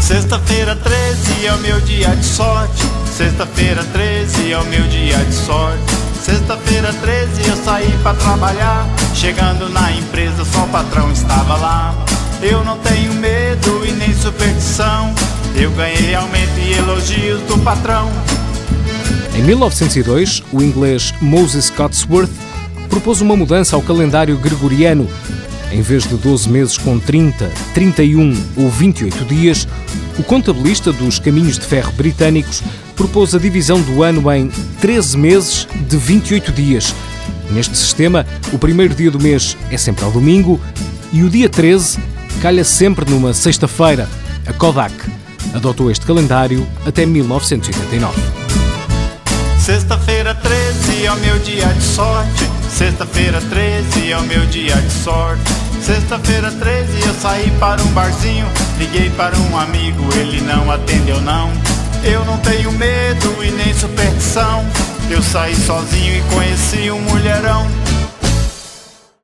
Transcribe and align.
Sexta-feira 0.00 0.76
13 0.76 1.46
é 1.46 1.52
o 1.52 1.58
meu 1.58 1.80
dia 1.80 2.14
de 2.14 2.24
sorte. 2.24 2.82
Sexta-feira 3.06 3.82
13 3.92 4.52
é 4.52 4.58
o 4.58 4.64
meu 4.66 4.82
dia 4.84 5.18
de 5.24 5.34
sorte. 5.34 5.82
Sexta-feira 6.22 6.92
13 6.92 7.48
eu 7.48 7.56
saí 7.64 7.98
para 8.04 8.16
trabalhar. 8.16 8.86
Chegando 9.12 9.68
na 9.70 9.90
empresa, 9.90 10.44
só 10.44 10.62
o 10.62 10.68
patrão 10.68 11.10
estava 11.10 11.56
lá. 11.56 11.94
Eu 12.40 12.64
não 12.64 12.78
tenho 12.78 13.12
medo 13.14 13.84
e 13.84 13.90
nem 13.90 14.14
superstição. 14.14 15.12
Eu 15.56 15.70
ganhei 15.70 16.14
aumento 16.16 16.58
e 16.58 16.72
elogios 16.72 17.40
do 17.42 17.56
patrão. 17.60 18.10
Em 19.36 19.42
1902, 19.42 20.42
o 20.52 20.60
inglês 20.60 21.14
Moses 21.20 21.70
Cotsworth 21.70 22.30
propôs 22.90 23.20
uma 23.20 23.36
mudança 23.36 23.76
ao 23.76 23.82
calendário 23.82 24.36
gregoriano. 24.36 25.08
Em 25.70 25.80
vez 25.80 26.08
de 26.08 26.16
12 26.16 26.48
meses 26.48 26.76
com 26.76 26.98
30, 26.98 27.50
31 27.72 28.36
ou 28.56 28.68
28 28.68 29.24
dias, 29.26 29.68
o 30.18 30.24
contabilista 30.24 30.92
dos 30.92 31.20
caminhos 31.20 31.56
de 31.56 31.66
ferro 31.66 31.92
britânicos 31.92 32.60
propôs 32.96 33.32
a 33.32 33.38
divisão 33.38 33.80
do 33.80 34.02
ano 34.02 34.30
em 34.32 34.48
13 34.80 35.16
meses 35.16 35.68
de 35.88 35.96
28 35.96 36.50
dias. 36.50 36.92
Neste 37.50 37.76
sistema, 37.76 38.26
o 38.52 38.58
primeiro 38.58 38.94
dia 38.94 39.10
do 39.10 39.20
mês 39.20 39.56
é 39.70 39.78
sempre 39.78 40.04
ao 40.04 40.10
domingo 40.10 40.60
e 41.12 41.22
o 41.22 41.30
dia 41.30 41.48
13 41.48 41.98
calha 42.42 42.64
sempre 42.64 43.08
numa 43.08 43.32
sexta-feira. 43.32 44.08
A 44.46 44.52
Kodak 44.52 45.23
adotou 45.54 45.90
este 45.90 46.04
calendário 46.04 46.66
até 46.84 47.06
1989. 47.06 48.20
Sexta-feira 49.58 50.34
13 50.34 51.06
é 51.06 51.12
o 51.12 51.16
meu 51.16 51.38
dia 51.38 51.66
de 51.68 51.82
sorte. 51.82 52.50
Sexta-feira 52.68 53.40
13 53.40 54.12
é 54.12 54.18
o 54.18 54.22
meu 54.22 54.44
dia 54.46 54.74
de 54.74 54.92
sorte. 54.92 55.42
Sexta-feira 55.80 56.50
13 56.50 57.06
eu 57.06 57.14
saí 57.14 57.50
para 57.58 57.82
um 57.82 57.88
barzinho. 57.92 58.46
Liguei 58.78 59.08
para 59.10 59.34
um 59.38 59.58
amigo, 59.58 60.02
ele 60.16 60.42
não 60.42 60.70
atendeu 60.70 61.20
não. 61.22 61.50
Eu 62.02 62.24
não 62.26 62.36
tenho 62.38 62.70
medo 62.72 63.42
e 63.42 63.50
nem 63.52 63.72
superstição. 63.72 64.62
Eu 65.08 65.22
saí 65.22 65.54
sozinho 65.54 66.18
e 66.18 66.34
conheci 66.34 66.90
um 66.90 67.00
mulherão. 67.00 67.66